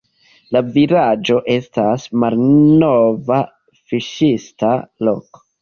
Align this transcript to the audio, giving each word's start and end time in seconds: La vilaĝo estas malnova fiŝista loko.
La 0.55 0.61
vilaĝo 0.77 1.37
estas 1.57 2.07
malnova 2.23 3.39
fiŝista 3.93 4.75
loko. 5.11 5.47